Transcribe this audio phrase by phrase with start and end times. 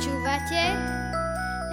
[0.00, 0.64] Počúvate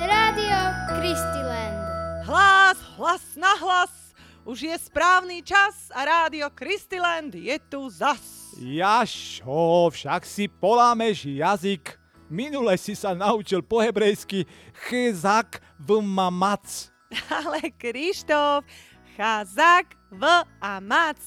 [0.04, 0.60] Rádio
[1.00, 1.80] Kristiland.
[2.28, 4.12] Hlas, hlas na hlas,
[4.44, 8.52] už je správny čas a rádio Kristiland je tu zas.
[8.60, 11.96] Jašo, však si polámeš jazyk.
[12.28, 14.44] Minule si sa naučil po hebrejsky
[14.92, 16.68] chezak v mamac.
[17.32, 18.68] Ale Krištof,
[19.16, 20.28] chazak v
[20.60, 21.24] a mac.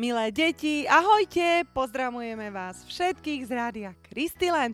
[0.00, 4.72] Milé deti, ahojte, pozdravujeme vás všetkých z rádia Kristiland.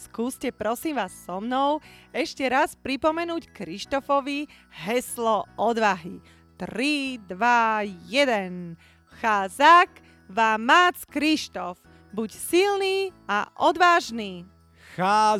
[0.00, 6.24] Skúste prosím vás so mnou ešte raz pripomenúť Krištofovi heslo odvahy.
[6.56, 8.80] 3, 2, 1.
[9.20, 11.84] Cházak vám mác Krištof.
[12.16, 14.48] Buď silný a odvážny.
[14.96, 15.36] A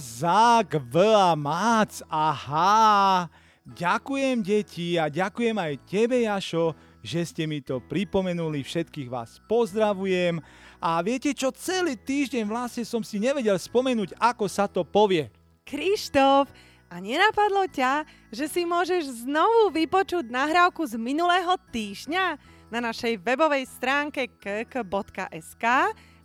[1.41, 3.33] mac, aha.
[3.65, 8.61] Ďakujem deti a ďakujem aj tebe, Jašo, že ste mi to pripomenuli.
[8.61, 10.37] Všetkých vás pozdravujem.
[10.81, 15.29] A viete čo, celý týždeň vlastne som si nevedel spomenúť, ako sa to povie.
[15.69, 16.49] Krištof,
[16.91, 18.03] a nenapadlo ťa,
[18.35, 22.35] že si môžeš znovu vypočuť nahrávku z minulého týždňa
[22.67, 25.65] na našej webovej stránke kk.sk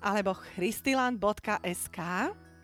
[0.01, 1.99] alebo christiland.sk?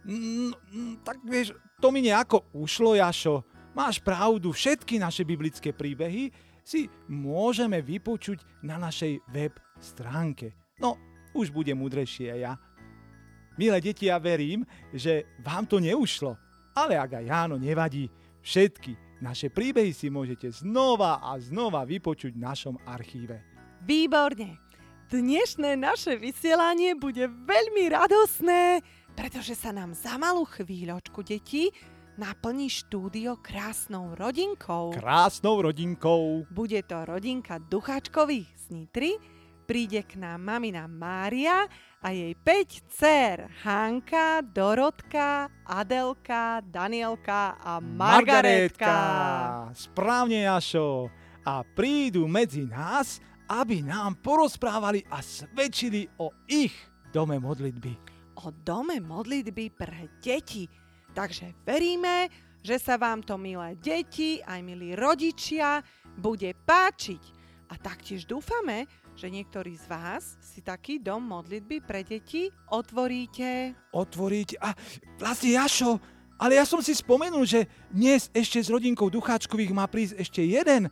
[0.01, 3.45] Mm, mm, tak vieš, to mi nejako ušlo, Jašo.
[3.77, 6.33] Máš pravdu, všetky naše biblické príbehy
[6.65, 10.57] si môžeme vypočuť na našej web stránke.
[10.81, 10.97] No,
[11.31, 12.53] už bude múdrejšie aj ja.
[13.59, 14.63] Milé deti, ja verím,
[14.95, 16.39] že vám to neušlo.
[16.71, 18.07] Ale ak aj áno, nevadí.
[18.41, 23.37] Všetky naše príbehy si môžete znova a znova vypočuť v našom archíve.
[23.85, 24.57] Výborne.
[25.13, 28.81] Dnešné naše vysielanie bude veľmi radosné,
[29.13, 31.69] pretože sa nám za malú chvíľočku, deti,
[32.17, 34.95] naplní štúdio krásnou rodinkou.
[34.97, 36.49] Krásnou rodinkou.
[36.49, 39.21] Bude to rodinka Ducháčkových z Nitry,
[39.71, 41.63] príde k nám mamina Mária
[42.03, 48.91] a jej 5 dcer Hanka, Dorotka, Adelka, Danielka a Margaretka.
[49.71, 51.07] Správne, Jašo.
[51.47, 56.75] A prídu medzi nás, aby nám porozprávali a svedčili o ich
[57.15, 57.95] dome modlitby.
[58.43, 60.67] O dome modlitby pre deti.
[61.15, 62.27] Takže veríme,
[62.59, 65.79] že sa vám to, milé deti, aj milí rodičia,
[66.19, 67.39] bude páčiť.
[67.71, 68.83] A taktiež dúfame,
[69.21, 73.77] že niektorí z vás si taký dom modlitby pre deti otvoríte.
[73.93, 74.73] Otvoriť a
[75.21, 76.01] vlastne Jašo,
[76.41, 80.89] ale ja som si spomenul, že dnes ešte s rodinkou Ducháčkových má prísť ešte jeden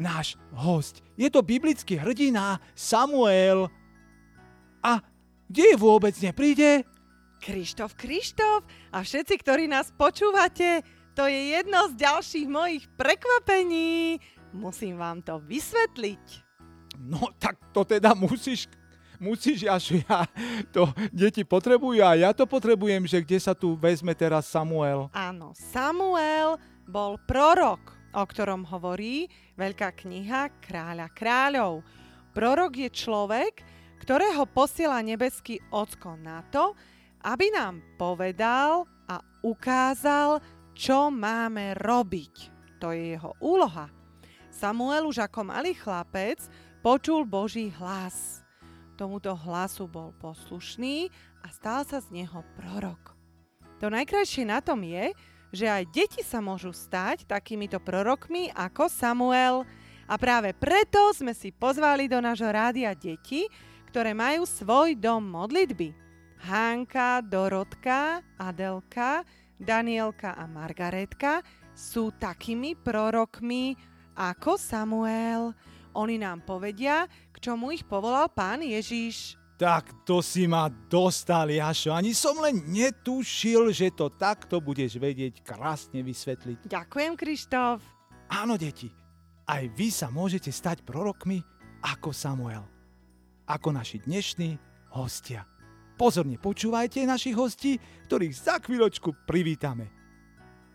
[0.00, 1.04] náš host.
[1.20, 3.68] Je to biblický hrdina Samuel.
[4.80, 5.04] A
[5.44, 6.88] kde vôbec nepríde?
[7.44, 10.80] Krištof, Krištof a všetci, ktorí nás počúvate,
[11.12, 14.16] to je jedno z ďalších mojich prekvapení.
[14.56, 16.45] Musím vám to vysvetliť.
[16.96, 18.66] No tak to teda musíš,
[19.20, 20.00] musíš, až
[20.74, 25.12] to deti potrebujú a ja to potrebujem, že kde sa tu vezme teraz Samuel.
[25.12, 26.56] Áno, Samuel
[26.88, 29.28] bol prorok, o ktorom hovorí
[29.60, 31.84] veľká kniha Kráľa kráľov.
[32.36, 33.64] Prorok je človek,
[34.00, 36.76] ktorého posiela nebeský ocko na to,
[37.24, 40.38] aby nám povedal a ukázal,
[40.76, 42.34] čo máme robiť.
[42.78, 43.88] To je jeho úloha.
[44.52, 46.40] Samuel už ako malý chlapec
[46.86, 48.46] počul Boží hlas.
[48.94, 51.10] Tomuto hlasu bol poslušný
[51.42, 53.18] a stal sa z neho prorok.
[53.82, 55.10] To najkrajšie na tom je,
[55.50, 59.66] že aj deti sa môžu stať takýmito prorokmi ako Samuel.
[60.06, 63.50] A práve preto sme si pozvali do nášho rádia deti,
[63.90, 65.90] ktoré majú svoj dom modlitby.
[66.46, 69.26] Hánka, Dorotka, Adelka,
[69.58, 71.42] Danielka a Margaretka
[71.74, 73.74] sú takými prorokmi
[74.14, 75.50] ako Samuel.
[75.96, 79.40] Oni nám povedia, k čomu ich povolal pán Ježiš.
[79.56, 81.96] Tak to si ma dostal, Jašo.
[81.96, 86.68] Ani som len netušil, že to takto budeš vedieť krásne vysvetliť.
[86.68, 87.80] Ďakujem, Krištof.
[88.28, 88.92] Áno, deti,
[89.48, 91.40] aj vy sa môžete stať prorokmi
[91.80, 92.68] ako Samuel.
[93.48, 94.60] Ako naši dnešní
[94.92, 95.48] hostia.
[95.96, 99.95] Pozorne počúvajte našich hostí, ktorých za chvíľočku privítame.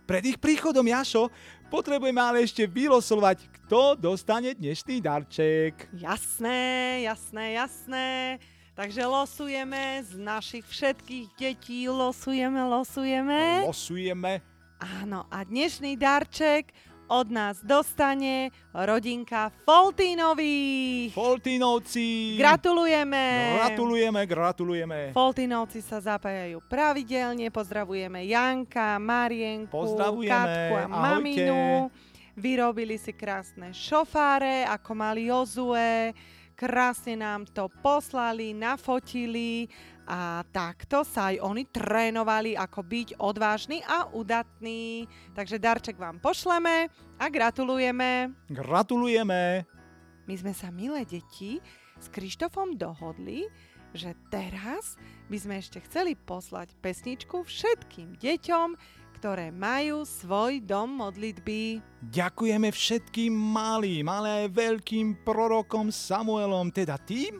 [0.06, 1.30] Pred ich príchodom, Jašo,
[1.70, 5.88] potrebujeme ale ešte vylosovať, kto dostane dnešný darček.
[5.94, 8.08] Jasné, jasné, jasné.
[8.72, 13.68] Takže losujeme z našich všetkých detí, losujeme, losujeme.
[13.68, 14.42] Losujeme.
[14.82, 16.74] Áno, a dnešný darček
[17.12, 21.12] od nás dostane rodinka Foltínových.
[21.12, 22.40] Foltínovci.
[22.40, 23.60] Gratulujeme.
[23.60, 24.98] Gratulujeme, gratulujeme.
[25.12, 27.52] Foltínovci sa zapájajú pravidelne.
[27.52, 30.32] Pozdravujeme Janka, Marienku, Pozdravujeme.
[30.32, 31.04] Katku a Ahojte.
[31.04, 31.62] maminu.
[32.32, 36.16] Vyrobili si krásne šofáre, ako mali Jozue.
[36.56, 39.66] krásne nám to poslali, nafotili
[40.10, 45.06] a takto sa aj oni trénovali, ako byť odvážny a udatný.
[45.38, 46.90] Takže darček vám pošleme
[47.22, 48.34] a gratulujeme.
[48.50, 49.64] Gratulujeme.
[50.26, 51.62] My sme sa, milé deti,
[52.02, 53.46] s Krištofom dohodli,
[53.94, 54.98] že teraz
[55.30, 58.70] by sme ešte chceli poslať pesničku všetkým deťom,
[59.22, 61.78] ktoré majú svoj dom modlitby.
[62.10, 67.38] Ďakujeme všetkým malým, ale aj veľkým prorokom Samuelom, teda tým,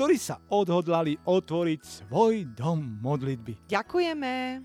[0.00, 3.68] ktorí sa odhodlali otvoriť svoj dom modlitby.
[3.68, 4.64] Ďakujeme.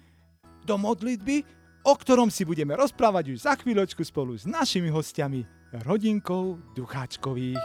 [0.64, 1.44] Dom modlitby,
[1.84, 5.44] o ktorom si budeme rozprávať už za chvíľočku spolu s našimi hostiami,
[5.84, 7.60] rodinkou Ducháčkových.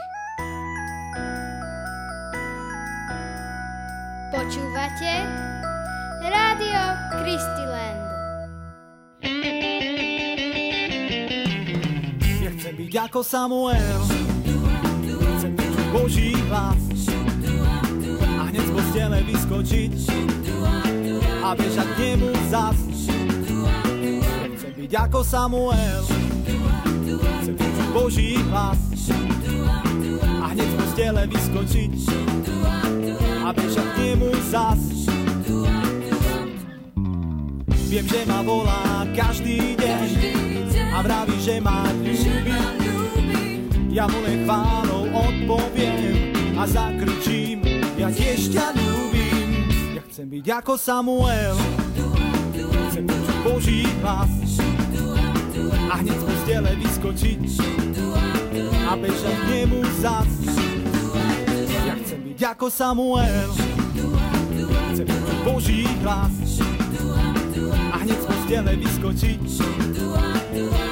[4.35, 5.13] Počúvate
[6.27, 6.83] Rádio
[7.23, 8.03] Kristiland.
[12.35, 14.03] Ja chcem byť ako Samuel,
[15.39, 17.10] chcem počuť Boží hlas
[18.91, 19.95] postele vyskočiť
[21.47, 22.75] a bežať k nemu zas.
[24.59, 26.03] Chcem byť ako Samuel,
[27.39, 28.83] chcem počuť Boží hlas
[30.43, 31.93] a hneď z postele vyskočiť
[33.47, 34.83] a bežať k nemu zas.
[37.87, 40.11] Viem, že ma volá každý deň
[40.91, 42.59] a vraví, že ma ľúbi.
[43.95, 49.49] Ja mu len chválou odpoviem a zakričím, ja tiež ťa ľúbim.
[49.93, 51.57] Ja chcem byť ako Samuel,
[52.89, 54.33] chcem počuť Boží hlas
[55.93, 57.45] a hneď z postele vyskočiť
[58.89, 60.33] a bežať k nemu zas.
[61.85, 63.51] Ja chcem byť ako Samuel,
[64.97, 66.37] chcem počuť Boží hlas
[67.69, 69.45] a hneď z postele vyskočiť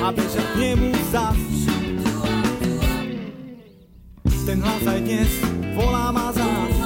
[0.05, 1.41] a bežať k nemu zas.
[4.45, 5.33] Ten hlas aj dnes
[5.73, 6.78] volá ma zás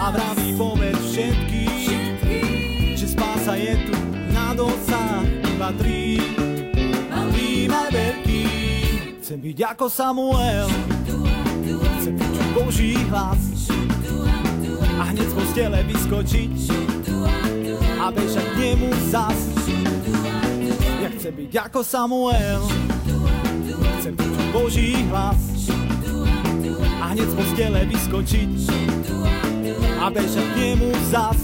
[0.00, 2.16] a vraví povedz všetkým,
[2.96, 3.92] že spása je tu
[4.32, 5.20] na dosah,
[5.60, 6.16] patrí
[7.12, 9.20] malým aj veľkým.
[9.20, 10.68] Chcem byť ako Samuel,
[12.00, 13.68] chcem počuť Boží hlas.
[15.00, 16.56] A hneď z postele vyskočiť.
[18.00, 19.38] A bežať k nemu zas.
[21.04, 22.64] Ja chcem byť ako Samuel,
[24.00, 25.68] chcem počuť Boží hlas.
[27.04, 28.89] A hneď z postele vyskočiť
[30.00, 31.40] a bežať k nemu zas.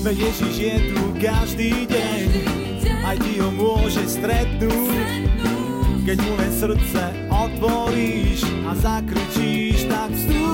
[0.00, 2.26] Veď Ježiš je tu každý deň,
[3.04, 5.28] aj ti ho môže stretnúť.
[6.06, 10.49] Keď mu len srdce otvoríš a zakričíš, tak vstúp.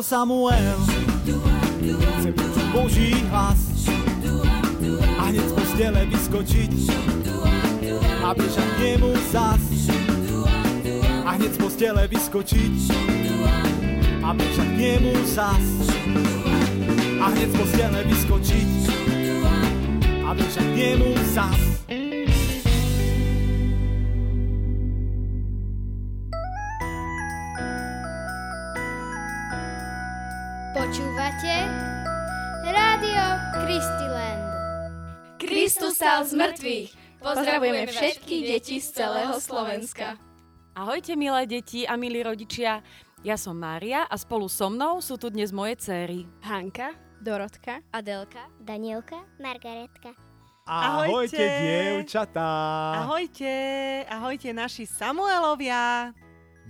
[0.00, 0.80] Samuel,
[2.18, 3.84] chcem počuť Boží hlas.
[5.20, 6.72] A hneď z postele vyskočiť.
[8.24, 9.64] A bežať k nemu zas.
[11.24, 12.76] A hneď z postele vyskočiť.
[14.24, 15.66] A bežať k nemu zas.
[17.20, 18.70] A hneď z postele vyskočiť.
[20.24, 21.69] A bežať k nemu zas.
[36.40, 36.90] Mŕtvych.
[37.20, 40.16] Pozdravujeme všetky deti z celého Slovenska.
[40.72, 42.80] Ahojte milé deti a milí rodičia,
[43.20, 46.24] ja som Mária a spolu so mnou sú tu dnes moje céry.
[46.40, 48.48] Hanka, Dorotka, Adelka.
[48.56, 50.16] Danielka, Margaretka.
[50.64, 51.36] Ahojte.
[51.36, 52.52] Ahojte, dievčatá.
[53.04, 53.52] Ahojte,
[54.08, 56.16] ahojte naši Samuelovia.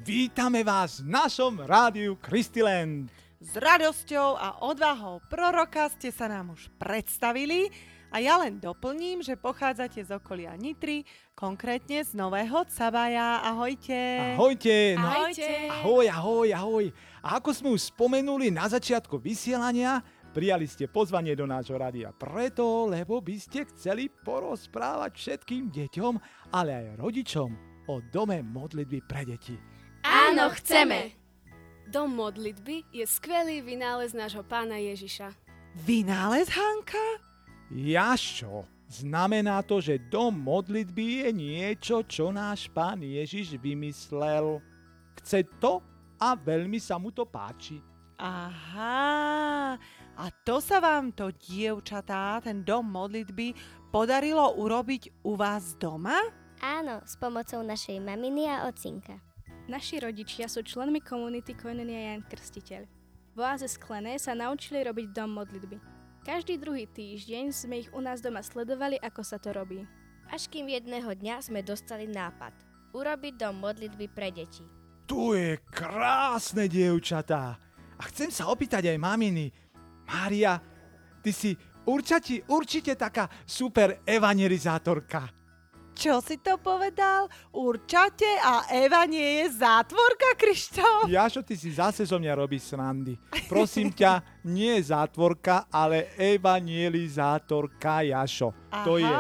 [0.03, 3.13] Vítame vás v našom rádiu Kristiland.
[3.39, 7.69] S radosťou a odvahou proroka ste sa nám už predstavili
[8.11, 13.39] a ja len doplním, že pochádzate z okolia Nitry, konkrétne z Nového Cabaja.
[13.41, 14.35] Ahojte.
[14.35, 14.99] Ahojte.
[14.99, 15.49] no- Ahojte.
[15.71, 16.85] Ahoj, ahoj, ahoj.
[17.23, 22.91] A ako sme už spomenuli na začiatku vysielania, prijali ste pozvanie do nášho rádia preto,
[22.91, 26.15] lebo by ste chceli porozprávať všetkým deťom,
[26.51, 27.51] ale aj rodičom
[27.87, 29.55] o dome modlitby pre deti.
[30.03, 31.15] Áno, chceme.
[31.91, 35.35] Dom modlitby je skvelý vynález nášho pána Ježiša.
[35.83, 37.30] Vynález, Hanka?
[37.71, 44.59] Jašo, znamená to, že dom modlitby je niečo, čo náš pán Ježiš vymyslel.
[45.23, 45.79] Chce to
[46.19, 47.79] a veľmi sa mu to páči.
[48.19, 49.79] Aha,
[50.19, 53.55] a to sa vám to, dievčatá, ten dom modlitby,
[53.95, 56.19] podarilo urobiť u vás doma?
[56.61, 59.17] Áno, s pomocou našej maminy a ocinka.
[59.71, 62.83] Naši rodičia sú členmi komunity Koinonia Jan Krstiteľ.
[63.33, 66.01] V oáze Sklené sa naučili robiť dom modlitby.
[66.21, 69.81] Každý druhý týždeň sme ich u nás doma sledovali, ako sa to robí.
[70.29, 72.53] Až kým jedného dňa sme dostali nápad.
[72.93, 74.61] Urobiť dom modlitby pre deti.
[75.09, 77.57] Tu je krásne, dievčatá.
[77.97, 79.49] A chcem sa opýtať aj maminy.
[80.07, 80.61] Mária,
[81.25, 81.57] ty si
[81.89, 85.40] určite, určite taká super evangelizátorka.
[86.01, 87.29] Čo si to povedal?
[87.53, 91.05] Určate a Eva nie je zátvorka, Krištof?
[91.05, 93.21] Jašo, ty si zase zo mňa robíš srandy.
[93.45, 98.49] Prosím ťa, nie zátvorka, ale evangelizátorka, Jašo.
[98.73, 98.81] Aha.
[98.89, 99.13] To je,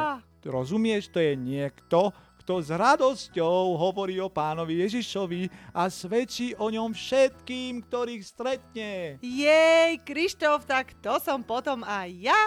[0.49, 6.97] rozumieš, to je niekto, kto s radosťou hovorí o pánovi Ježišovi a svedčí o ňom
[6.97, 9.21] všetkým, ktorých stretne.
[9.21, 12.41] Jej, Krištof, tak to som potom aj ja.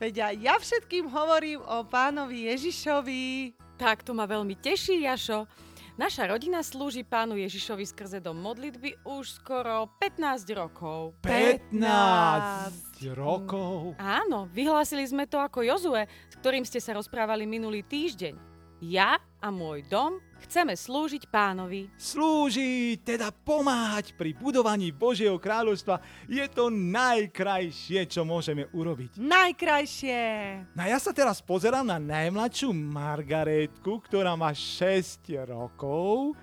[0.00, 3.60] Veď aj ja všetkým hovorím o pánovi Ježišovi.
[3.74, 5.50] Tak to ma veľmi teší, Jašo.
[5.94, 11.14] Naša rodina slúži pánu Ježišovi skrze dom modlitby už skoro 15 rokov.
[11.22, 11.70] 15
[13.14, 13.94] rokov.
[14.02, 18.34] Áno, vyhlásili sme to ako Jozue, s ktorým ste sa rozprávali minulý týždeň.
[18.82, 21.88] Ja a môj dom chceme slúžiť pánovi.
[21.96, 25.98] Slúžiť, teda pomáhať pri budovaní Božieho kráľovstva
[26.28, 29.16] je to najkrajšie, čo môžeme urobiť.
[29.18, 30.22] Najkrajšie.
[30.76, 36.36] No a ja sa teraz pozerám na najmladšiu Margaretku, ktorá má 6 rokov.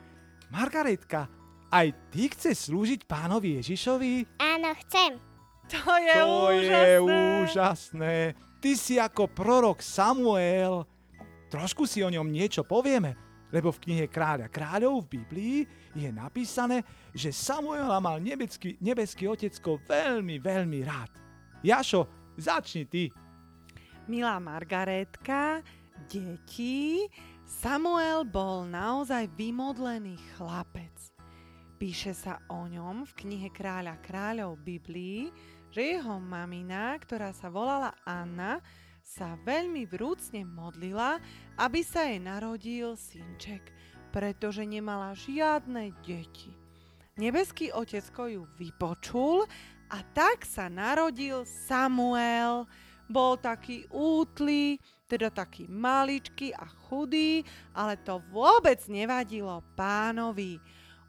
[0.51, 1.31] Margaretka,
[1.72, 4.41] aj ty chceš slúžiť pánovi Ježišovi?
[4.41, 5.15] Áno, chcem.
[5.72, 6.84] To je to úžasné.
[6.84, 6.96] je
[7.39, 8.15] úžasné.
[8.60, 10.84] Ty si ako prorok Samuel.
[11.48, 13.15] Trošku si o ňom niečo povieme,
[13.51, 15.58] lebo v knihe Kráľa kráľov v Biblii
[15.93, 21.12] je napísané, že Samuela mal nebeský, nebeský otecko veľmi, veľmi rád.
[21.62, 22.08] Jašo,
[22.39, 23.12] začni ty.
[24.08, 25.62] Milá Margaretka,
[26.10, 27.05] deti,
[27.46, 30.96] Samuel bol naozaj vymodlený chlapec.
[31.75, 35.27] Píše sa o ňom v knihe Kráľa kráľov Biblii,
[35.72, 38.62] že jeho mamina, ktorá sa volala Anna,
[39.12, 41.20] sa veľmi vrúcne modlila,
[41.60, 43.60] aby sa jej narodil synček,
[44.15, 46.56] pretože nemala žiadne deti.
[47.20, 49.44] Nebeský otecko ju vypočul
[49.91, 52.63] a tak sa narodil Samuel.
[53.12, 54.80] Bol taký útlý,
[55.12, 57.44] teda taký maličký a chudý,
[57.75, 60.56] ale to vôbec nevadilo pánovi.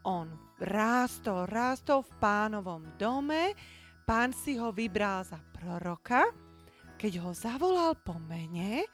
[0.03, 0.27] On
[0.59, 3.55] rástol, rástol v pánovom dome,
[4.03, 6.42] pán si ho vybral za proroka,
[7.03, 8.87] keď ho zavolal po mene,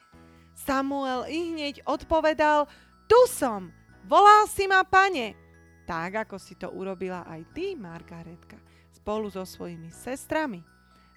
[0.58, 2.66] Samuel i hneď odpovedal,
[3.06, 3.70] tu som,
[4.02, 5.38] volal si ma pane.
[5.86, 8.58] Tak, ako si to urobila aj ty, Margaretka,
[8.90, 10.58] spolu so svojimi sestrami.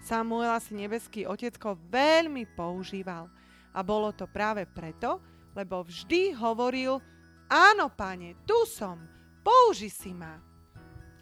[0.06, 3.26] Samuela si nebeský otecko veľmi používal
[3.74, 5.18] a bolo to práve preto,
[5.58, 7.02] lebo vždy hovoril,
[7.50, 9.02] áno, pane, tu som,
[9.42, 10.38] použi si ma.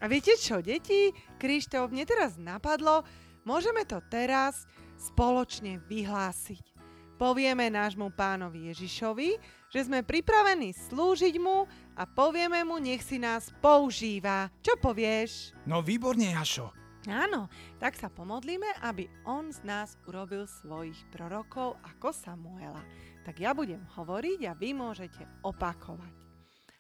[0.01, 1.16] A viete čo, deti?
[1.40, 3.08] Krištof, mne teraz napadlo,
[3.48, 4.68] môžeme to teraz
[5.01, 6.77] spoločne vyhlásiť.
[7.17, 9.38] Povieme nášmu pánovi Ježišovi,
[9.70, 14.50] že sme pripravení slúžiť mu a povieme mu, nech si nás používa.
[14.62, 15.53] Čo povieš?
[15.70, 16.74] No výborne, Jašo.
[17.10, 17.50] Áno,
[17.81, 22.81] tak sa pomodlíme, aby on z nás urobil svojich prorokov ako Samuela.
[23.25, 26.13] Tak ja budem hovoriť a vy môžete opakovať.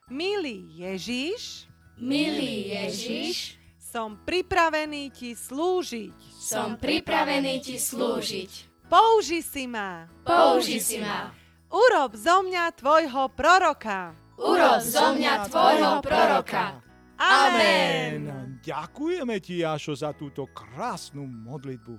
[0.09, 1.69] Milý Ježiš,
[2.01, 3.60] Milý Ježiš,
[3.91, 6.15] som pripravený ti slúžiť.
[6.39, 8.71] som pripravený ti slúžiť.
[8.87, 10.07] Použi si ma.
[10.23, 11.35] Použi si ma.
[11.67, 14.15] Urob zo mňa tvojho proroka.
[14.39, 16.79] Urob zo mňa tvojho proroka.
[17.19, 18.59] Amen.
[18.63, 21.95] Ďakujeme ti, Jašo, za túto krásnu modlitbu.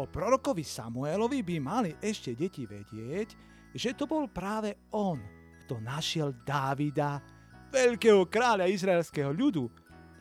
[0.00, 3.28] O prorokovi Samuelovi by mali ešte deti vedieť,
[3.76, 5.20] že to bol práve on,
[5.64, 7.20] kto našiel Dávida,
[7.68, 9.68] veľkého kráľa izraelského ľudu.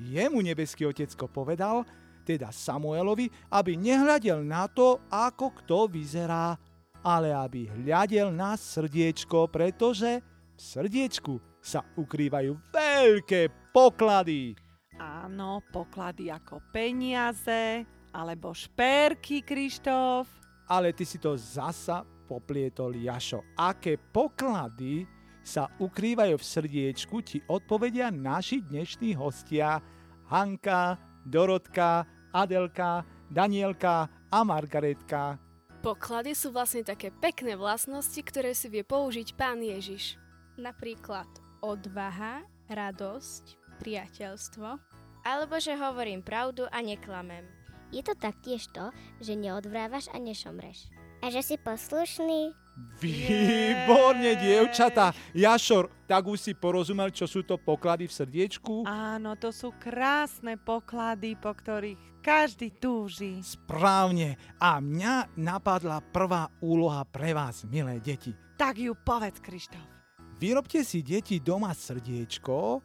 [0.01, 1.87] Jemu nebeský otecko povedal,
[2.25, 6.57] teda Samuelovi, aby nehľadel na to, ako kto vyzerá,
[7.05, 10.25] ale aby hľadel na srdiečko, pretože
[10.55, 14.57] v srdiečku sa ukrývajú veľké poklady.
[14.97, 17.85] Áno, poklady ako peniaze,
[18.15, 20.25] alebo šperky, Krištof.
[20.71, 23.43] Ale ty si to zasa poplietol, Jašo.
[23.53, 25.05] Aké poklady
[25.45, 29.77] sa ukrývajú v srdiečku, ti odpovedia naši dnešní hostia
[30.25, 35.37] Hanka, Dorotka, Adelka, Danielka a Margaretka.
[35.85, 40.17] Poklady sú vlastne také pekné vlastnosti, ktoré si vie použiť pán Ježiš.
[40.57, 41.29] Napríklad
[41.61, 44.81] odvaha, radosť, priateľstvo.
[45.25, 47.45] Alebo že hovorím pravdu a neklamem.
[47.93, 48.89] Je to taktiež to,
[49.21, 50.89] že neodvrávaš a nešomreš.
[51.21, 52.64] A že si poslušný.
[52.75, 55.15] Výborne, dievčata.
[55.31, 58.83] Jašor, tak už si porozumel, čo sú to poklady v srdiečku?
[58.83, 63.39] Áno, to sú krásne poklady, po ktorých každý túži.
[63.39, 64.35] Správne.
[64.59, 68.35] A mňa napadla prvá úloha pre vás, milé deti.
[68.59, 69.95] Tak ju povedz, Krištof.
[70.35, 72.83] Vyrobte si deti doma srdiečko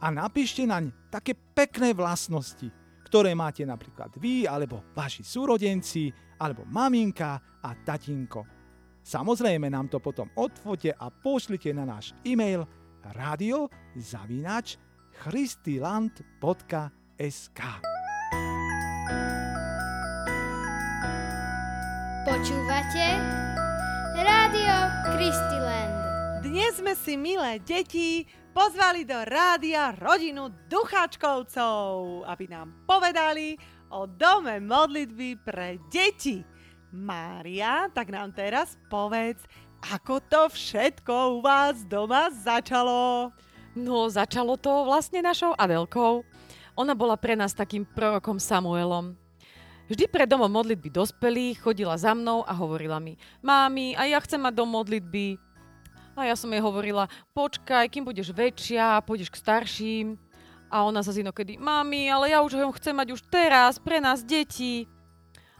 [0.00, 2.64] a napíšte naň také pekné vlastnosti,
[3.04, 6.08] ktoré máte napríklad vy, alebo vaši súrodenci,
[6.40, 8.57] alebo maminka a tatinko.
[9.08, 12.68] Samozrejme nám to potom odfote a pošlite na náš e-mail
[13.16, 14.76] radio zavinač
[15.24, 16.20] christiland.sk
[22.28, 23.06] Počúvate
[24.20, 24.76] Rádio
[25.16, 25.96] Kristiland.
[26.44, 33.56] Dnes sme si, milé deti, pozvali do rádia rodinu Ducháčkovcov, aby nám povedali
[33.88, 36.57] o dome modlitby pre deti.
[36.88, 39.44] Mária, tak nám teraz povedz,
[39.84, 43.28] ako to všetko u vás doma začalo?
[43.76, 46.24] No, začalo to vlastne našou Adelkou.
[46.80, 49.14] Ona bola pre nás takým prorokom Samuelom.
[49.88, 54.40] Vždy pred domom modlitby dospelých chodila za mnou a hovorila mi, mámi, a ja chcem
[54.40, 55.40] mať dom modlitby.
[56.18, 60.06] A ja som jej hovorila, počkaj, kým budeš väčšia, pôjdeš k starším.
[60.68, 64.20] A ona sa inokedy, mami, ale ja už ho chcem mať už teraz, pre nás
[64.20, 64.84] deti.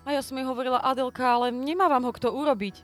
[0.09, 2.81] A ja som jej hovorila, Adelka, ale nemá vám ho kto urobiť.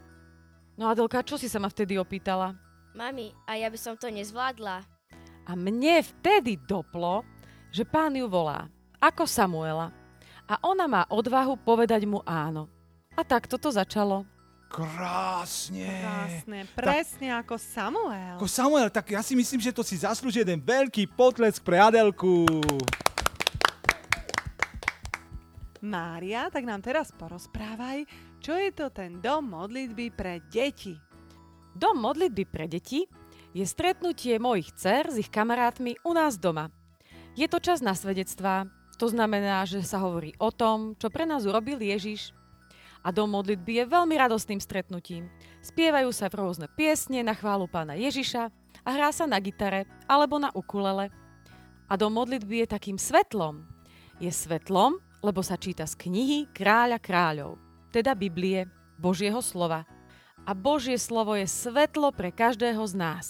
[0.77, 2.53] No Adelka, čo si sa ma vtedy opýtala?
[2.93, 4.85] Mami, a ja by som to nezvládla.
[5.49, 7.25] A mne vtedy doplo,
[7.73, 8.69] že pán ju volá,
[9.01, 9.89] ako Samuela
[10.45, 12.69] a ona má odvahu povedať mu áno.
[13.17, 14.29] A tak toto začalo.
[14.69, 16.05] Krásne.
[16.05, 18.37] Krásne, presne tak, ako Samuel.
[18.37, 22.45] Ako Samuel, tak ja si myslím, že to si zaslúži jeden veľký potlesk pre Adelku.
[25.85, 28.09] Mária, tak nám teraz porozprávaj,
[28.41, 30.97] čo je to ten dom modlitby pre deti.
[31.77, 33.05] Dom modlitby pre deti
[33.53, 36.73] je stretnutie mojich dcer s ich kamarátmi u nás doma.
[37.37, 38.65] Je to čas na svedectvá,
[38.97, 42.33] to znamená, že sa hovorí o tom, čo pre nás urobil Ježiš.
[43.05, 45.29] A dom modlitby je veľmi radostným stretnutím.
[45.61, 48.49] Spievajú sa v rôzne piesne na chválu pána Ježiša
[48.81, 51.13] a hrá sa na gitare alebo na ukulele.
[51.85, 53.69] A dom modlitby je takým svetlom.
[54.23, 57.57] Je svetlom, lebo sa číta z knihy Kráľa kráľov,
[57.89, 58.69] teda Biblie,
[59.01, 59.89] Božieho slova.
[60.45, 63.27] A Božie slovo je svetlo pre každého z nás.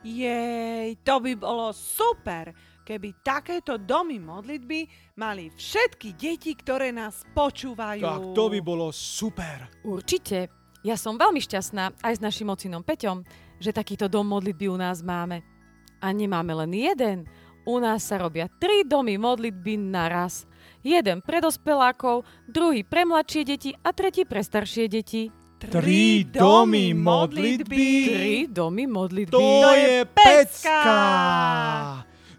[0.00, 2.56] Jej, to by bolo super!
[2.82, 8.02] keby takéto domy modlitby mali všetky deti, ktoré nás počúvajú.
[8.02, 9.70] Tak to by bolo super.
[9.86, 10.50] Určite.
[10.82, 13.22] Ja som veľmi šťastná aj s našim ocinom Peťom,
[13.62, 15.46] že takýto dom modlitby u nás máme.
[16.02, 17.18] A nemáme len jeden.
[17.62, 20.42] U nás sa robia tri domy modlitby naraz.
[20.82, 25.30] Jeden pre dospelákov, druhý pre mladšie deti a tretí pre staršie deti.
[25.62, 27.86] Tri domy modlitby?
[28.10, 29.30] Tri domy modlitby.
[29.30, 30.90] To je pecka!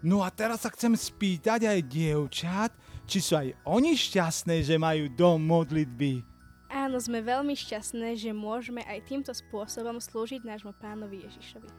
[0.04, 2.70] No a teraz sa chcem spýtať aj dievčat,
[3.08, 6.20] či sú aj oni šťastné, že majú dom modlitby.
[6.68, 11.70] Áno, sme veľmi šťastné, že môžeme aj týmto spôsobom slúžiť nášmu pánovi Ježišovi.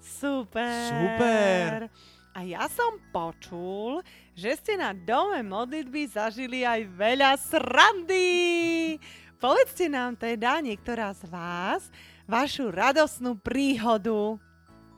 [0.00, 0.88] Super.
[0.88, 1.92] Super.
[2.34, 4.02] A ja som počul,
[4.34, 8.98] že ste na dome modlitby zažili aj veľa srandy.
[9.38, 11.86] Povedzte nám teda niektorá z vás
[12.26, 14.34] vašu radosnú príhodu.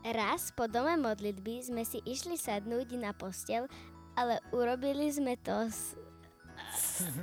[0.01, 3.69] Raz po dome modlitby sme si išli sadnúť na postel,
[4.17, 5.93] ale urobili sme to s...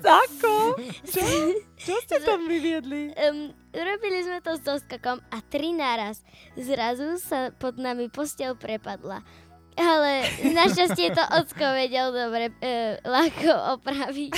[0.04, 0.78] Ako?
[1.10, 1.26] Čo?
[1.90, 3.18] Čo ste tam vyviedli?
[3.18, 6.22] Um, urobili sme to s doskakom a tri naraz.
[6.54, 9.26] Zrazu sa pod nami postel prepadla.
[9.74, 14.32] Ale našťastie to ocko vedel dobre e, ľahko opraviť.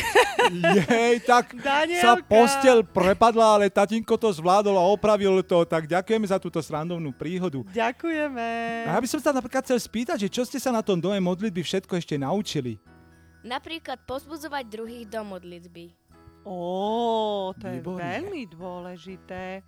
[0.88, 2.04] Jej, tak Danielka.
[2.04, 7.12] sa postel prepadla, ale tatinko to zvládol a opravil to, tak ďakujeme za túto srandovnú
[7.12, 7.64] príhodu.
[7.72, 8.48] Ďakujeme.
[8.88, 11.20] A ja by som sa napríklad chcel spýtať, že čo ste sa na tom dome
[11.20, 12.80] modlitby všetko ešte naučili?
[13.46, 15.94] Napríklad pozbudzovať druhých do modlitby.
[16.46, 18.22] Ó, to je Výborné.
[18.22, 19.66] veľmi dôležité.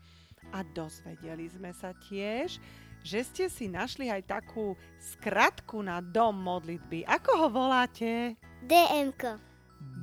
[0.55, 2.55] A dozvedeli sme sa tiež,
[3.07, 7.07] že ste si našli aj takú skratku na dom modlitby.
[7.07, 8.35] Ako ho voláte?
[8.59, 9.39] DMK.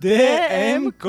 [0.01, 1.07] DMK.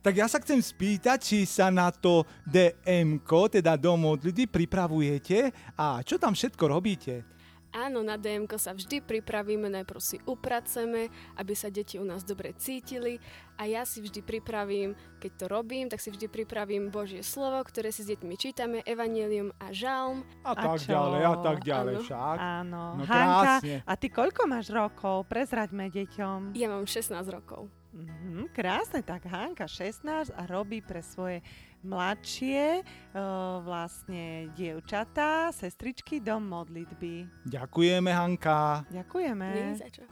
[0.00, 6.00] Tak ja sa chcem spýtať, či sa na to DMK, teda dom modlitby, pripravujete a
[6.00, 7.28] čo tam všetko robíte?
[7.72, 12.52] Áno, na DMK sa vždy pripravíme, najprv si upraceme, aby sa deti u nás dobre
[12.52, 13.16] cítili
[13.54, 17.88] a ja si vždy pripravím, keď to robím, tak si vždy pripravím Božie slovo, ktoré
[17.88, 20.20] si s deťmi čítame, Evangelium a Žalm.
[20.42, 20.92] A, A tak čo?
[20.92, 22.04] ďalej, a tak ďalej Áno.
[22.04, 22.36] však.
[22.36, 22.82] Áno.
[22.92, 23.76] No Hanka, krásne.
[23.80, 25.16] a ty koľko máš rokov?
[25.26, 26.38] Prezraďme deťom.
[26.52, 27.72] Ja mám 16 rokov.
[27.92, 31.44] Mhm, krásne, tak Hanka 16 a robí pre svoje
[31.82, 37.26] mladšie uh, vlastne dievčatá, sestričky dom modlitby.
[37.50, 38.86] Ďakujeme, Hanka.
[38.90, 39.46] Ďakujeme.
[39.50, 40.06] Nie za čo.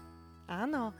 [0.50, 0.94] Áno.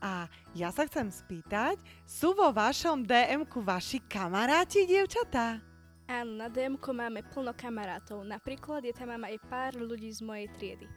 [0.00, 0.24] A
[0.56, 1.76] ja sa chcem spýtať,
[2.08, 5.60] sú vo vašom DM-ku vaši kamaráti, dievčatá?
[6.08, 8.24] Áno, na dm máme plno kamarátov.
[8.24, 10.88] Napríklad je tam mám aj pár ľudí z mojej triedy.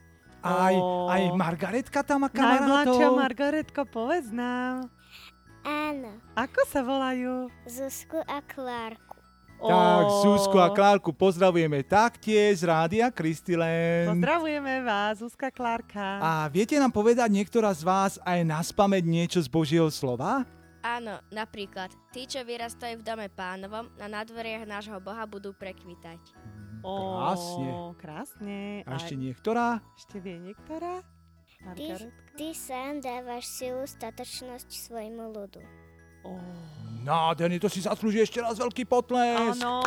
[0.43, 0.75] Aj,
[1.07, 3.15] aj Margaretka tam má Najmladšia kamarátov.
[3.15, 4.87] Margaretko, povedz nám.
[5.63, 7.47] Áno, Ako sa volajú?
[7.63, 9.12] Zuzku a Klárku.
[9.63, 14.11] Tak, Zuzku a Klárku pozdravujeme taktiež z Rádia Kristilen.
[14.11, 16.19] Pozdravujeme vás, Zuzka Klárka.
[16.19, 20.43] A viete nám povedať niektorá z vás aj na spameť niečo z Božieho slova?
[20.83, 26.19] Áno, napríklad, tí, čo vyrastajú v dome pánovom, na nádvoriach nášho Boha budú prekvitať.
[26.83, 27.71] Ó, krásne.
[27.95, 28.59] krásne.
[28.83, 29.67] A ešte Aj- niektorá?
[29.95, 30.99] ešte vie niektorá?
[31.79, 35.63] Ty, ty sám dávaš silu statočnosť svojmu ľudu.
[36.27, 36.35] Ó,
[37.03, 39.59] Nádherný, to si zaslúži ešte raz veľký potlesk.
[39.59, 39.83] Áno.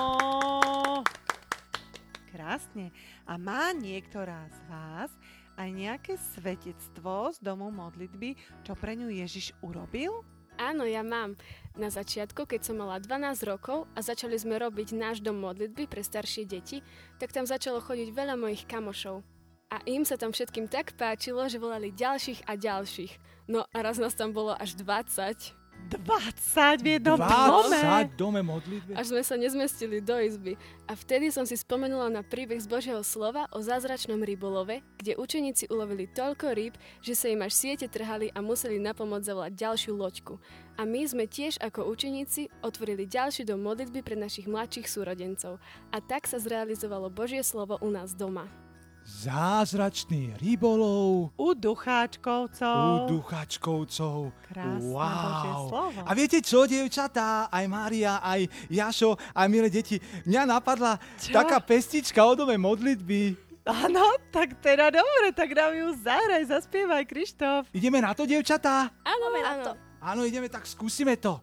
[2.28, 2.92] Krásne.
[3.24, 5.10] A má niektorá z vás
[5.56, 8.36] aj nejaké svedectvo z domu modlitby,
[8.68, 10.20] čo pre ňu Ježiš urobil?
[10.60, 11.40] Áno, ja mám.
[11.72, 16.04] Na začiatku, keď som mala 12 rokov a začali sme robiť náš dom modlitby pre
[16.04, 16.84] staršie deti,
[17.16, 19.24] tak tam začalo chodiť veľa mojich kamošov.
[19.72, 23.12] A im sa tam všetkým tak páčilo, že volali ďalších a ďalších.
[23.48, 25.55] No a raz nás tam bolo až 20.
[25.86, 27.80] 20 v jednom 20 dome.
[28.18, 28.92] dome modlitby.
[28.98, 30.58] Až sme sa nezmestili do izby.
[30.90, 35.70] A vtedy som si spomenula na príbeh z Božieho slova o zázračnom rybolove, kde učeníci
[35.70, 39.94] ulovili toľko rýb, že sa im až siete trhali a museli na pomoc zavolať ďalšiu
[39.94, 40.42] loďku.
[40.74, 45.62] A my sme tiež ako učeníci otvorili ďalší dom modlitby pre našich mladších súrodencov.
[45.94, 48.65] A tak sa zrealizovalo Božie slovo u nás doma.
[49.06, 52.82] Zázračný rybolov U ducháčkovcov.
[52.82, 54.34] u duchačkovcov.
[54.50, 55.22] Krásne Wow.
[55.22, 55.98] Božie slovo.
[56.02, 61.38] A viete čo, dievčatá, aj Mária, aj Jašo, aj milé deti, mňa napadla Čo?
[61.38, 63.38] taká pestička o dome modlitby.
[63.62, 67.70] Áno, tak teda dobre, tak nám ju zahraj, zaspievaj, Krištof.
[67.70, 68.90] Ideme na to, dievčatá?
[69.06, 69.70] Áno, áno.
[70.02, 71.38] Áno, ideme, tak skúsime to.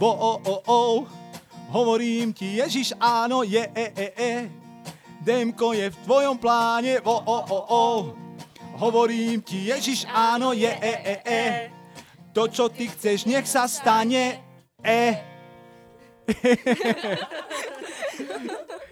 [0.00, 0.78] Bo o o o,
[1.70, 4.34] hovorím ti Ježiš áno, je e e e.
[5.24, 7.86] Demko je v tvojom pláne, vo o o o.
[8.76, 11.44] Hovorím ti Ježiš áno, je e e e.
[12.34, 14.42] To, čo ty chceš, nech sa stane
[14.82, 15.14] e.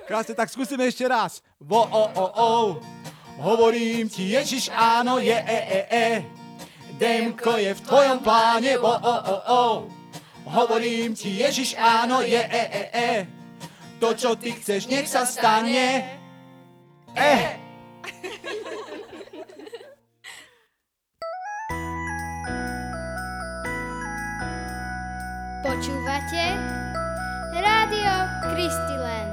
[0.09, 1.41] Krásne, tak skúsime ešte raz.
[1.61, 2.53] Vo o o o.
[3.43, 6.09] Hovorím ti Ježiš áno, je e e e.
[7.01, 9.63] Demko je v tvojom pláne, vo o o o.
[10.47, 13.11] Hovorím ti Ježiš áno, je e e e.
[14.03, 16.03] To, čo ty chceš, nech sa stane.
[17.15, 17.35] E.
[25.63, 26.45] Počúvate
[27.55, 28.15] Rádio
[28.51, 29.32] Kristiland.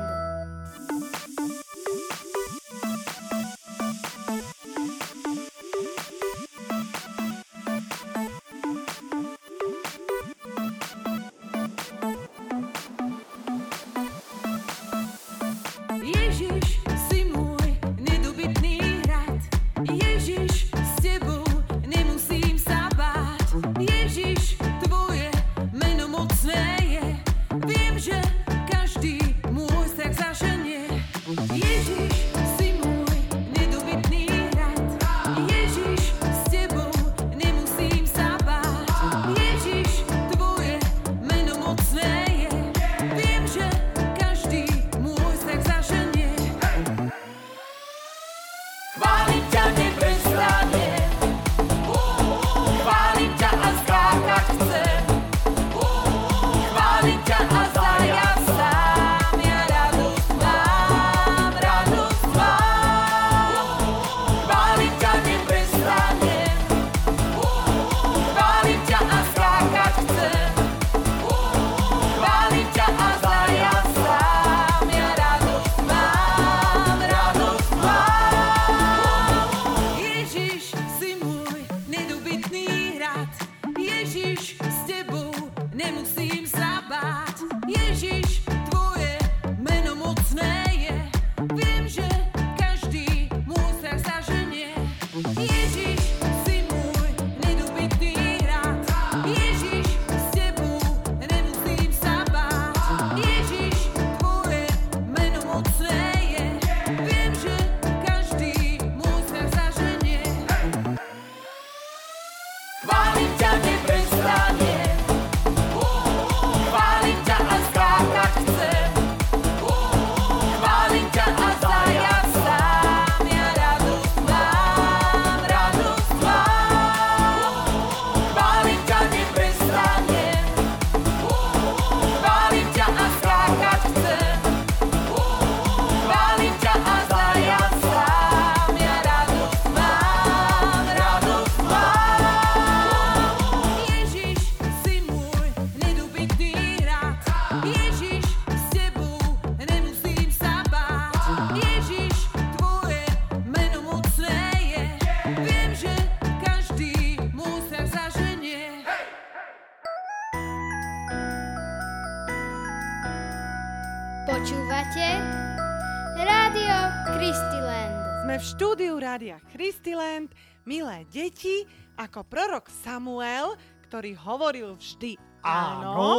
[166.89, 167.93] Christyland.
[168.25, 170.33] Sme v štúdiu Rádia Christyland,
[170.65, 171.61] milé deti,
[171.95, 173.53] ako prorok Samuel,
[173.85, 175.13] ktorý hovoril vždy
[175.45, 176.11] áno, Áno.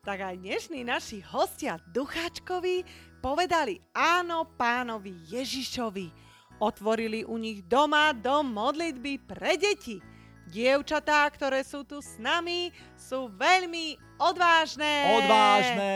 [0.00, 2.84] tak aj dnešní naši hostia ducháčkovi
[3.20, 6.08] povedali áno pánovi Ježišovi.
[6.56, 10.00] Otvorili u nich doma dom modlitby pre deti.
[10.44, 15.20] Dievčatá, ktoré sú tu s nami, sú veľmi odvážne.
[15.20, 15.94] Odvážne.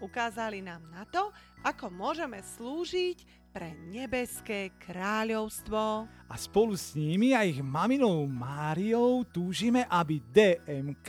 [0.00, 6.06] Ukázali nám na to, ako môžeme slúžiť pre nebeské kráľovstvo.
[6.30, 11.08] A spolu s nimi a ich maminou Máriou túžime, aby DMK,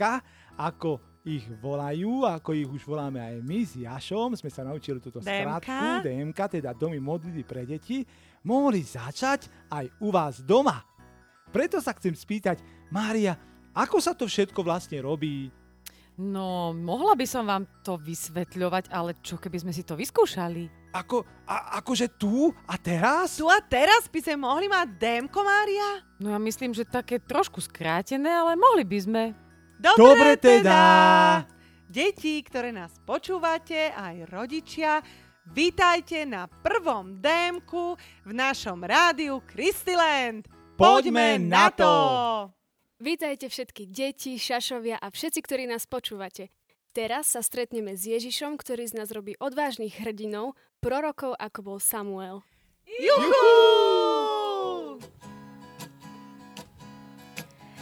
[0.58, 5.22] ako ich volajú, ako ich už voláme aj my s Jašom, sme sa naučili túto
[5.22, 5.30] DMK?
[5.30, 8.02] skratku, DMK, teda domy modlitby pre deti,
[8.42, 10.82] mohli začať aj u vás doma.
[11.54, 12.58] Preto sa chcem spýtať,
[12.90, 13.38] Mária,
[13.70, 15.46] ako sa to všetko vlastne robí?
[16.18, 20.81] No, mohla by som vám to vysvetľovať, ale čo keby sme si to vyskúšali?
[20.92, 23.40] Ako, a, akože tu a teraz?
[23.40, 26.04] Tu a teraz by sme mohli mať démko, Mária?
[26.20, 29.22] No ja myslím, že také trošku skrátené, ale mohli by sme.
[29.80, 30.80] Dobre, Dobre teda.
[31.88, 35.00] Deti, ktoré nás počúvate, aj rodičia,
[35.48, 37.96] vítajte na prvom démku
[38.28, 40.44] v našom rádiu Christyland.
[40.76, 41.92] Poďme na to!
[43.02, 46.52] Vítajte všetky deti, šašovia a všetci, ktorí nás počúvate.
[46.92, 52.44] Teraz sa stretneme s Ježišom, ktorý z nás robí odvážnych hrdinov, prorokov, ako bol Samuel.
[52.84, 53.40] Juhu!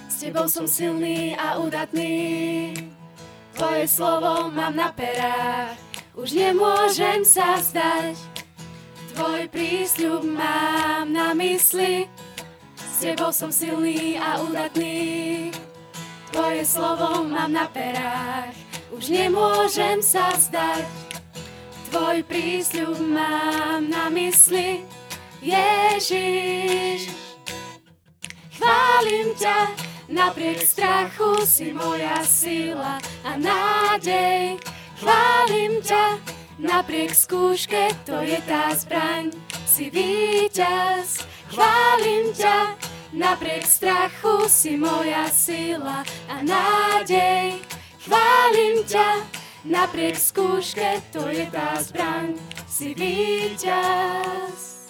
[0.06, 2.70] S tebou som silný a udatný,
[3.58, 5.74] tvoje slovo mám na perách,
[6.14, 8.14] už nemôžem sa vzdať.
[9.10, 12.06] Tvoj prísľub mám na mysli,
[12.78, 15.50] s tebou som silný a udatný,
[16.30, 20.86] tvoje slovo mám na perách, už nemôžem sa vzdať.
[21.90, 24.86] Tvoj prísľub mám na mysli,
[25.42, 27.10] Ježiš.
[28.54, 29.72] Chválim ťa,
[30.06, 34.60] napriek strachu si moja sila a nádej.
[35.00, 36.20] Chválim ťa,
[36.60, 39.32] napriek skúške, to je tá zbraň,
[39.64, 41.24] si víťaz.
[41.50, 42.76] Chválim ťa,
[43.16, 47.69] napriek strachu si moja sila a nádej.
[48.00, 49.28] Chválim ťa,
[49.68, 52.32] napriek skúške, to je tá zbraň,
[52.64, 54.88] si víťaz.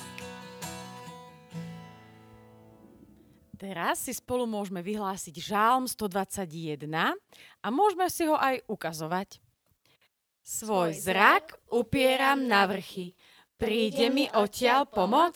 [3.59, 6.87] Teraz si spolu môžeme vyhlásiť Žálm 121
[7.59, 9.42] a môžeme si ho aj ukazovať.
[10.46, 13.18] Svoj zrak upieram na vrchy.
[13.59, 15.35] Príde mi odtiaľ pomoc?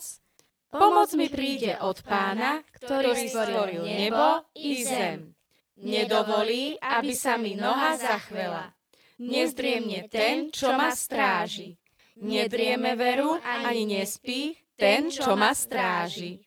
[0.71, 5.34] Pomoc mi príde od pána, ktorý stvoril nebo i zem.
[5.75, 8.71] Nedovolí, aby sa mi noha zachvela.
[9.19, 11.75] Nezdriemne ten, čo ma stráži.
[12.15, 16.39] Nedrieme veru ani nespí ten, čo ma stráži.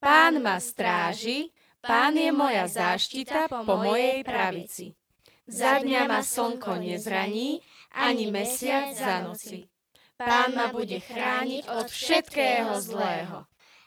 [0.00, 1.52] Pán ma stráži,
[1.84, 4.96] pán je moja záštita po mojej pravici.
[5.44, 7.60] Za dňa ma slnko nezraní,
[7.92, 9.68] ani mesiac za noci.
[10.16, 13.44] Pán ma bude chrániť od všetkého zlého.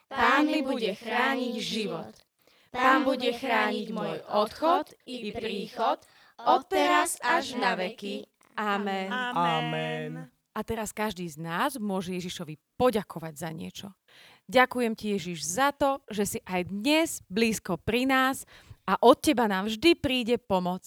[0.10, 2.13] Pán mi bude chrániť život.
[2.76, 6.04] Pán bude chrániť môj odchod i príchod
[6.36, 8.28] od teraz až na veky.
[8.60, 9.08] Amen.
[9.12, 10.12] Amen.
[10.56, 13.88] A teraz každý z nás môže Ježišovi poďakovať za niečo.
[14.48, 18.48] Ďakujem ti, Ježiš, za to, že si aj dnes blízko pri nás
[18.88, 20.86] a od teba nám vždy príde pomoc.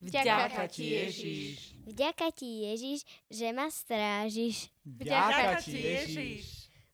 [0.00, 1.76] Vďaka ti, Ježiš.
[1.84, 4.72] Vďaka ti, Ježiš, že ma strážiš.
[4.84, 6.44] Ďaká ti Ježiš.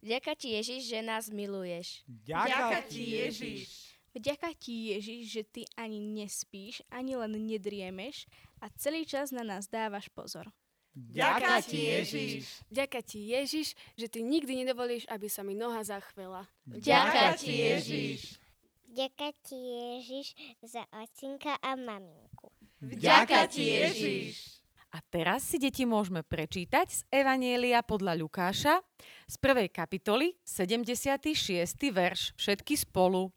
[0.02, 2.02] Vďaka ti Ježiš, že nás miluješ.
[2.06, 3.85] Ďaká ti Ježiš.
[4.16, 8.24] Vďaka ti, Ježiš, že ty ani nespíš, ani len nedriemeš
[8.64, 10.48] a celý čas na nás dávaš pozor.
[10.96, 12.64] Ďaká ti Ježiš.
[12.72, 16.48] Vďaka ti Ježiš, že ty nikdy nedovolíš, aby sa mi noha zachvela.
[16.64, 18.40] Vďaka ti, Ježiš.
[18.88, 20.32] Vďaka ti, Ježiš,
[20.64, 22.48] za ocinka a maminku.
[22.80, 24.64] Vďaka ti, Ježiš.
[24.96, 28.80] A teraz si deti môžeme prečítať z Evanielia podľa Lukáša
[29.28, 31.76] z prvej kapitoly 76.
[31.92, 33.35] verš všetky spolu.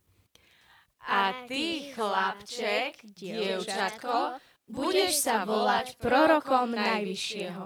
[1.07, 7.63] A ty, chlapček, dievčatko, budeš sa volať prorokom Najvyššieho.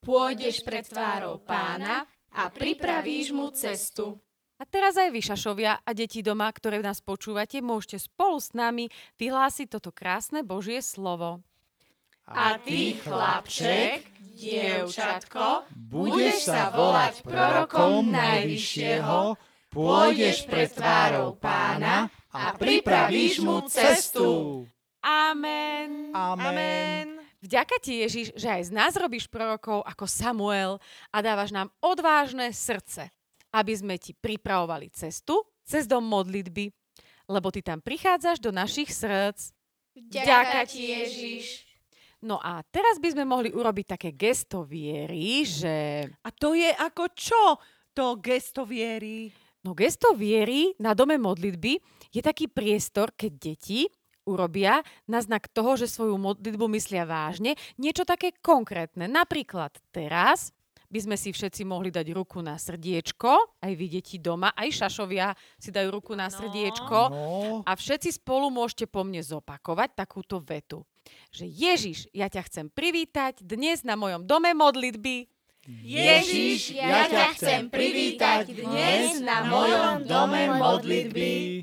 [0.00, 4.16] Pôjdeš pred tvárou pána a pripravíš mu cestu.
[4.60, 8.92] A teraz aj vy, šašovia a deti doma, ktoré nás počúvate, môžete spolu s nami
[9.16, 11.40] vyhlásiť toto krásne Božie slovo.
[12.28, 14.04] A ty, chlapček,
[14.36, 19.34] dievčatko, budeš sa volať prorokom Najvyššieho,
[19.72, 24.62] pôjdeš pred tvárou pána a pripravíš mu cestu.
[25.02, 26.14] Amen.
[26.14, 27.20] Amen.
[27.40, 30.76] Vďaka ti, Ježiš, že aj z nás robíš prorokov ako Samuel
[31.08, 33.08] a dávaš nám odvážne srdce,
[33.48, 36.68] aby sme ti pripravovali cestu cez dom modlitby,
[37.32, 39.56] lebo ty tam prichádzaš do našich srdc.
[39.96, 41.70] Vďaka ti, Ježiš.
[42.20, 46.04] No a teraz by sme mohli urobiť také gesto viery, že...
[46.20, 47.56] A to je ako čo,
[47.96, 49.32] to gesto viery?
[49.60, 51.76] No gesto viery na dome modlitby
[52.10, 53.84] je taký priestor, keď deti
[54.24, 59.04] urobia na znak toho, že svoju modlitbu myslia vážne, niečo také konkrétne.
[59.04, 60.54] Napríklad teraz
[60.90, 65.30] by sme si všetci mohli dať ruku na srdiečko, aj vy deti doma, aj šašovia
[65.54, 70.82] si dajú ruku na srdiečko No, a všetci spolu môžete po mne zopakovať takúto vetu.
[71.30, 75.30] Že Ježiš, ja ťa chcem privítať dnes na mojom dome modlitby.
[75.70, 81.62] Ježiš, ja ťa chcem privítať dnes na mojom dome modlitby.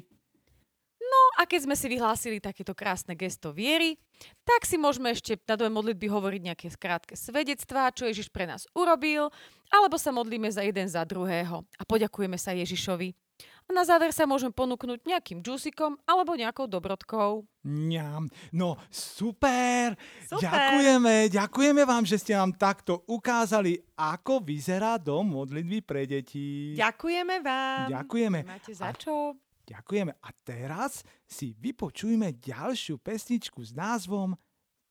[1.08, 4.00] No a keď sme si vyhlásili takéto krásne gesto viery,
[4.48, 8.64] tak si môžeme ešte na dome modlitby hovoriť nejaké krátke svedectvá, čo Ježiš pre nás
[8.72, 9.28] urobil,
[9.68, 13.27] alebo sa modlíme za jeden za druhého a poďakujeme sa Ježišovi.
[13.68, 17.44] A na záver sa môžem ponúknuť nejakým džusikom alebo nejakou dobrodkou.
[17.68, 18.32] ňam.
[18.56, 20.00] No, super.
[20.24, 20.40] Super.
[20.40, 26.80] Ďakujeme, ďakujeme vám, že ste nám takto ukázali, ako vyzerá dom modlitby pre deti.
[26.80, 27.92] Ďakujeme vám.
[27.92, 28.40] Ďakujeme.
[28.48, 29.36] Máte za čo?
[29.68, 30.16] Ďakujeme.
[30.16, 34.32] A teraz si vypočujme ďalšiu pesničku s názvom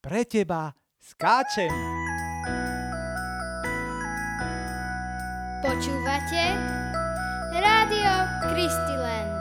[0.04, 1.72] Pre teba skáčem.
[5.64, 6.44] Počúvate
[7.56, 8.12] Rádio
[8.52, 9.32] Kristiland.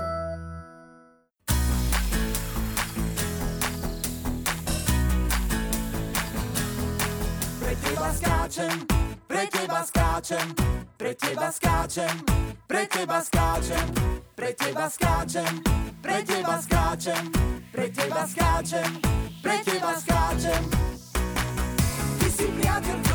[7.59, 8.75] Pre teba skáčem,
[9.27, 10.47] pre teba skáčem,
[10.97, 12.15] pre teba skáčem,
[12.67, 13.87] pre teba skáčem,
[14.39, 15.53] pre teba skáčem,
[17.71, 18.89] pre teba skáčem,
[19.43, 20.63] pre teba skáčem.
[22.19, 23.14] Ty si priateľ,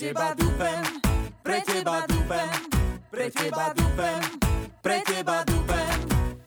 [0.00, 0.82] teba dúfem,
[1.42, 2.50] pre teba dúfem,
[3.10, 4.38] pre teba dúfem,
[4.82, 5.90] pre teba dúfem,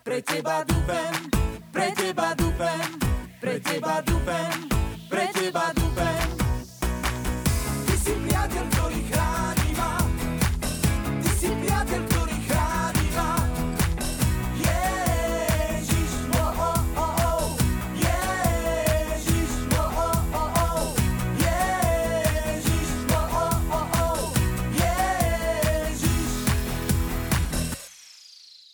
[0.03, 1.29] pre teba dúfem,
[1.71, 2.99] pre teba dúfem,
[3.39, 4.69] pre teba dúfem,
[5.07, 6.42] pre teba dúfem.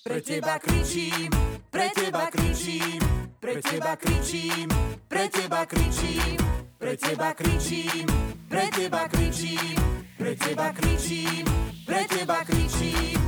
[0.09, 1.29] Pre teba kričím,
[1.69, 2.97] pre teba kričím,
[3.37, 4.65] pre teba kričím,
[5.05, 6.37] pre teba kričím,
[6.81, 8.07] pre teba kričím,
[8.49, 9.77] pre teba kričím,
[10.17, 11.45] pre teba kričím,
[11.85, 13.21] pre teba kričím.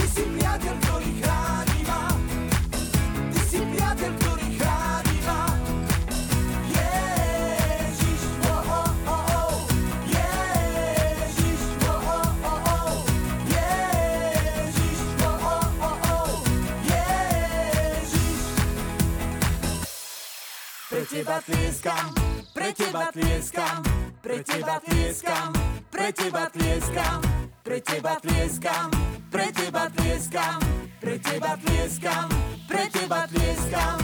[0.00, 2.02] Ty si priateľ, ktorý chráni ma,
[3.28, 4.33] ty si priateľ, ktorý
[21.14, 22.14] teba tlieskam,
[22.54, 23.82] pre teba tlieskam,
[24.18, 25.52] pre teba tlieskam,
[25.90, 27.22] pre teba tlieskam,
[27.62, 28.90] pre teba tlieskam,
[29.30, 30.58] pre teba tlieskam,
[30.98, 32.28] pre teba tlieskam,
[32.66, 33.98] pre teba tlieskam.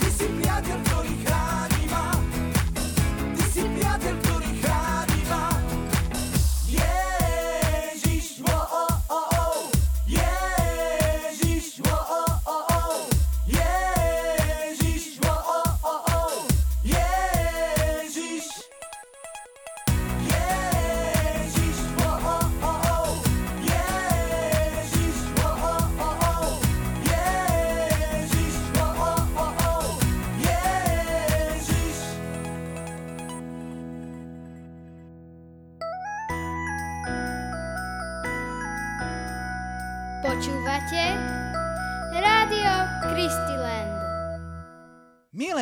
[0.00, 1.17] Ty si priateľ, ktorý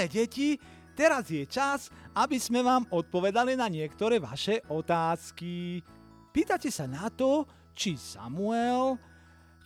[0.07, 0.57] Deti,
[0.97, 5.85] teraz je čas, aby sme vám odpovedali na niektoré vaše otázky.
[6.33, 7.45] Pýtate sa na to,
[7.77, 8.97] či Samuel,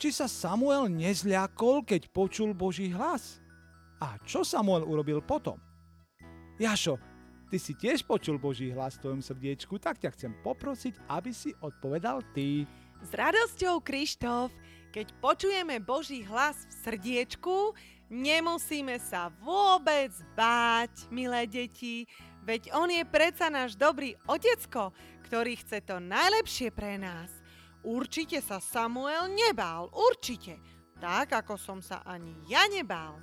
[0.01, 3.39] či sa Samuel nezľakol, keď počul Boží hlas.
[4.01, 5.61] A čo Samuel urobil potom?
[6.57, 6.97] Jašo,
[7.53, 11.53] ty si tiež počul Boží hlas v tvojom srdiečku, tak ťa chcem poprosiť, aby si
[11.61, 12.65] odpovedal ty.
[13.01, 14.53] S radosťou, Krištof.
[14.91, 17.79] Keď počujeme Boží hlas v srdiečku,
[18.11, 22.05] nemusíme sa vôbec báť, milé deti,
[22.43, 24.91] veď On je predsa náš dobrý otecko,
[25.31, 27.31] ktorý chce to najlepšie pre nás.
[27.81, 30.61] Určite sa Samuel nebál, určite,
[31.01, 33.17] tak ako som sa ani ja nebál.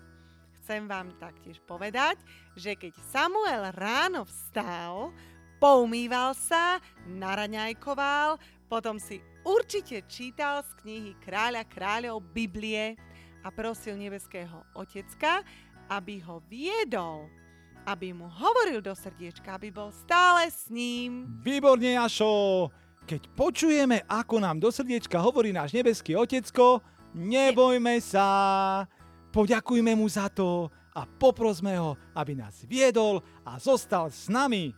[0.64, 2.18] Chcem vám taktiež povedať,
[2.58, 5.14] že keď Samuel ráno vstal,
[5.62, 13.00] poumýval sa, naraňajkoval, potom si určite čítal z knihy Kráľa kráľov Biblie
[13.48, 15.40] a prosil nebeského otecka,
[15.88, 17.32] aby ho viedol,
[17.88, 21.40] aby mu hovoril do srdiečka, aby bol stále s ním.
[21.40, 22.68] Výborne, Jašo!
[23.08, 26.84] Keď počujeme, ako nám do srdiečka hovorí náš nebeský otecko,
[27.16, 28.28] nebojme sa,
[29.32, 34.76] poďakujme mu za to a poprosme ho, aby nás viedol a zostal s nami.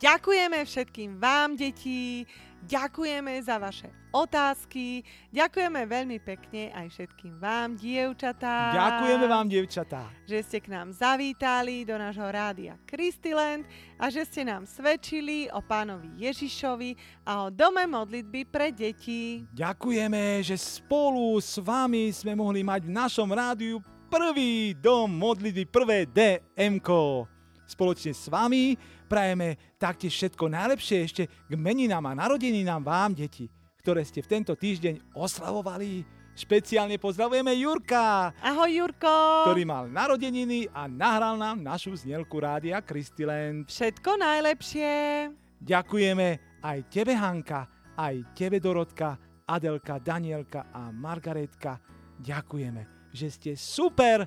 [0.00, 2.24] Ďakujeme všetkým vám, deti,
[2.66, 8.72] ďakujeme za vaše otázky, ďakujeme veľmi pekne aj všetkým vám, dievčatá.
[8.72, 10.02] Ďakujeme vám, dievčatá.
[10.24, 13.68] Že ste k nám zavítali do nášho rádia Kristiland
[14.00, 19.44] a že ste nám svedčili o pánovi Ježišovi a o dome modlitby pre deti.
[19.52, 26.08] Ďakujeme, že spolu s vami sme mohli mať v našom rádiu prvý dom modlitby, prvé
[26.08, 27.37] DMko.
[27.68, 33.44] Spoločne s vami prajeme taktiež všetko najlepšie ešte k meninám a narodeninám vám, deti,
[33.84, 36.00] ktoré ste v tento týždeň oslavovali.
[36.32, 38.32] Špeciálne pozdravujeme Jurka.
[38.40, 39.52] Ahoj Jurko.
[39.52, 43.68] Ktorý mal narodeniny a nahral nám našu znielku rádia Kristiland.
[43.68, 45.28] Všetko najlepšie.
[45.60, 47.66] Ďakujeme aj tebe Hanka,
[47.98, 51.82] aj tebe Dorotka, Adelka, Danielka a Margaretka.
[52.22, 54.22] Ďakujeme, že ste super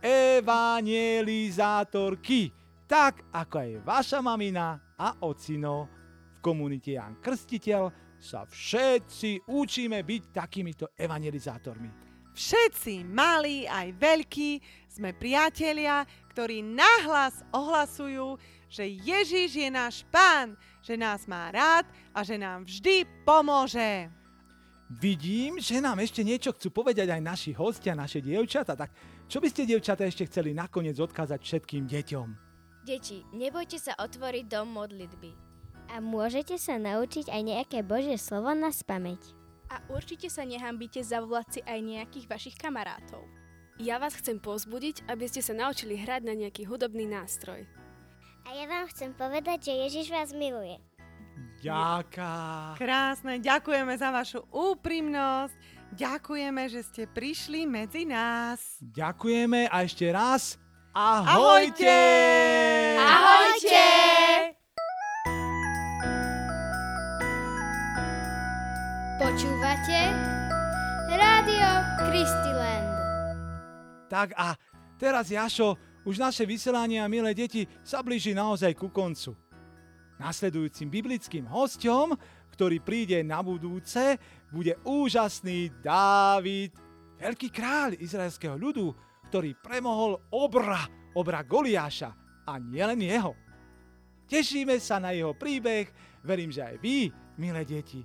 [0.00, 2.61] evangelizátorky
[2.92, 5.88] tak ako aj vaša mamina a ocino.
[6.36, 7.88] V komunite Jan Krstiteľ
[8.20, 11.88] sa všetci učíme byť takýmito evangelizátormi.
[12.36, 14.50] Všetci, malí aj veľkí,
[14.92, 16.04] sme priatelia,
[16.36, 18.36] ktorí nahlas ohlasujú,
[18.68, 20.52] že Ježiš je náš pán,
[20.84, 24.12] že nás má rád a že nám vždy pomôže.
[25.00, 28.92] Vidím, že nám ešte niečo chcú povedať aj naši hostia, naše dievčata, tak
[29.32, 32.51] čo by ste dievčata ešte chceli nakoniec odkázať všetkým deťom?
[32.82, 35.30] Deti, nebojte sa otvoriť dom modlitby.
[35.94, 39.22] A môžete sa naučiť aj nejaké Božie slovo na spameť.
[39.70, 43.22] A určite sa nehambíte zavolať si aj nejakých vašich kamarátov.
[43.78, 47.64] Ja vás chcem pozbudiť, aby ste sa naučili hrať na nejaký hudobný nástroj.
[48.42, 50.82] A ja vám chcem povedať, že Ježiš vás miluje.
[51.62, 52.74] Ďaká.
[52.74, 55.54] Krásne, ďakujeme za vašu úprimnosť.
[55.94, 58.82] Ďakujeme, že ste prišli medzi nás.
[58.82, 60.61] Ďakujeme a ešte raz
[60.92, 61.88] Ahojte!
[63.00, 63.88] Ahojte!
[69.16, 70.00] Počúvate
[71.16, 72.92] Rádio Kristiland.
[74.12, 74.52] Tak a
[75.00, 79.32] teraz, Jašo, už naše vyselanie a milé deti sa blíži naozaj ku koncu.
[80.20, 82.12] Nasledujúcim biblickým hostom,
[82.52, 84.20] ktorý príde na budúce,
[84.52, 86.76] bude úžasný Dávid,
[87.16, 88.92] veľký kráľ izraelského ľudu,
[89.32, 90.84] ktorý premohol obra,
[91.16, 92.12] obra Goliáša
[92.44, 93.32] a nielen jeho.
[94.28, 95.88] Tešíme sa na jeho príbeh,
[96.20, 97.08] verím, že aj vy,
[97.40, 98.04] milé deti.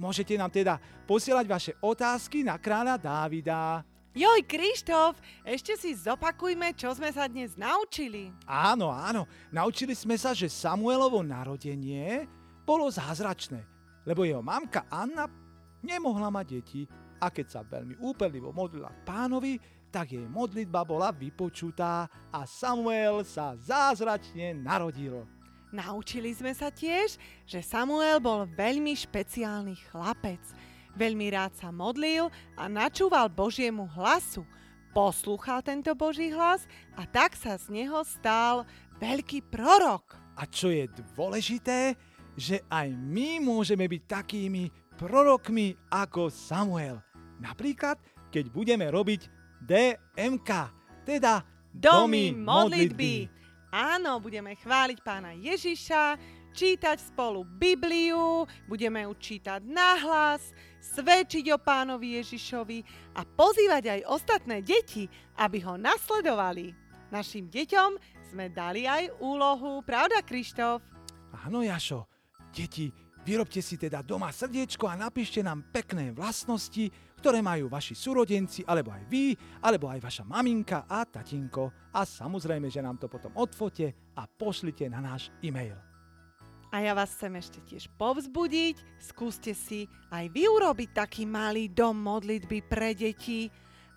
[0.00, 3.84] Môžete nám teda posielať vaše otázky na kráľa Dávida.
[4.16, 8.32] Joj, Krištof, ešte si zopakujme, čo sme sa dnes naučili.
[8.48, 12.24] Áno, áno, naučili sme sa, že Samuelovo narodenie
[12.64, 13.60] bolo zázračné,
[14.08, 15.28] lebo jeho mamka Anna
[15.84, 16.88] nemohla mať deti
[17.20, 23.52] a keď sa veľmi úperlivo modlila pánovi, tak jej modlitba bola vypočutá a Samuel sa
[23.60, 25.28] zázračne narodil.
[25.68, 30.40] Naučili sme sa tiež, že Samuel bol veľmi špeciálny chlapec.
[30.96, 34.44] Veľmi rád sa modlil a načúval Božiemu hlasu.
[34.92, 38.68] Poslúchal tento Boží hlas a tak sa z neho stal
[39.00, 40.12] veľký prorok.
[40.36, 40.84] A čo je
[41.16, 41.96] dôležité,
[42.36, 44.68] že aj my môžeme byť takými
[45.00, 47.00] prorokmi ako Samuel.
[47.40, 47.96] Napríklad,
[48.28, 49.31] keď budeme robiť
[49.62, 50.50] DMK,
[51.06, 53.30] teda Domy modlitby.
[53.72, 56.20] Áno, budeme chváliť pána Ježiša,
[56.52, 60.52] čítať spolu Bibliu, budeme ju čítať nahlas,
[60.84, 62.78] svedčiť o pánovi Ježišovi
[63.16, 65.08] a pozývať aj ostatné deti,
[65.40, 66.76] aby ho nasledovali.
[67.08, 67.90] Našim deťom
[68.28, 70.84] sme dali aj úlohu, pravda Krištof?
[71.48, 72.04] Áno, Jašo.
[72.52, 72.92] Deti,
[73.24, 76.92] vyrobte si teda doma srdiečko a napíšte nám pekné vlastnosti,
[77.22, 81.94] ktoré majú vaši súrodenci, alebo aj vy, alebo aj vaša maminka a tatinko.
[81.94, 85.78] A samozrejme, že nám to potom odfote a pošlite na náš e-mail.
[86.74, 88.98] A ja vás chcem ešte tiež povzbudiť.
[88.98, 93.46] Skúste si aj vy urobiť taký malý dom modlitby pre deti.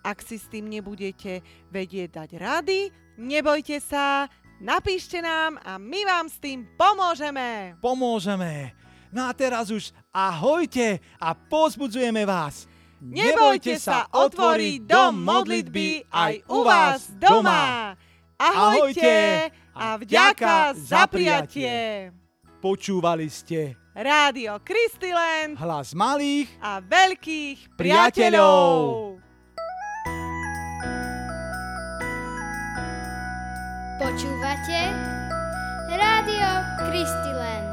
[0.06, 1.42] Ak si s tým nebudete
[1.74, 2.80] vedieť dať rady,
[3.18, 4.30] nebojte sa,
[4.62, 7.74] napíšte nám a my vám s tým pomôžeme.
[7.82, 8.70] Pomôžeme.
[9.08, 12.68] No a teraz už ahojte a pozbudzujeme vás.
[13.00, 17.92] Nebojte sa otvoriť dom modlitby aj u vás doma.
[18.40, 22.08] Ahojte a vďaka za prijatie.
[22.64, 29.16] Počúvali ste Rádio Kristilen hlas malých a veľkých priateľov.
[33.96, 34.80] Počúvate
[35.92, 36.50] Rádio
[36.88, 37.65] Kristilen.